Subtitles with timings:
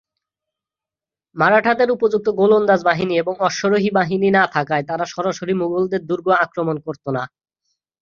[1.35, 7.05] মারাঠাদের উপযুক্ত গোলন্দাজ বাহিনী এবং অশ্বারোহী সেনাবাহিনী না থাকায় তারা সরাসরি মুঘলদের দুর্গ আক্রমণ করত
[7.09, 7.23] না।